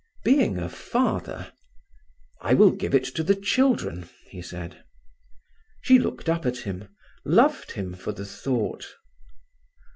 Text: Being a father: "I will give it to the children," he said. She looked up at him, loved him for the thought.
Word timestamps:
Being 0.23 0.57
a 0.57 0.67
father: 0.67 1.53
"I 2.41 2.55
will 2.55 2.71
give 2.71 2.95
it 2.95 3.03
to 3.17 3.23
the 3.23 3.35
children," 3.35 4.09
he 4.31 4.41
said. 4.41 4.83
She 5.83 5.99
looked 5.99 6.27
up 6.27 6.43
at 6.43 6.57
him, 6.57 6.89
loved 7.23 7.73
him 7.73 7.93
for 7.93 8.11
the 8.11 8.25
thought. 8.25 8.95